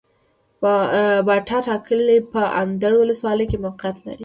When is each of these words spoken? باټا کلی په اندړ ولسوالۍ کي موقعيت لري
باټا 1.27 1.75
کلی 1.87 2.17
په 2.33 2.41
اندړ 2.61 2.91
ولسوالۍ 2.97 3.45
کي 3.51 3.57
موقعيت 3.65 3.97
لري 4.03 4.19